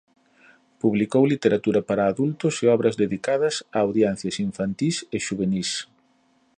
[0.81, 5.71] Publicou literatura para adultos e obras dedicadas a audiencias infantís e xuvenís.